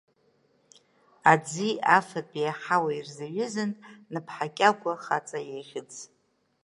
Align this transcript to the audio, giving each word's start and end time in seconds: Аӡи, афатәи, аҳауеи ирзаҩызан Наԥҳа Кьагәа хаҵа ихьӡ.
Аӡи, 1.31 1.69
афатәи, 1.97 2.49
аҳауеи 2.51 2.97
ирзаҩызан 2.99 3.71
Наԥҳа 4.13 4.47
Кьагәа 4.55 4.93
хаҵа 5.03 5.39
ихьӡ. 5.59 5.91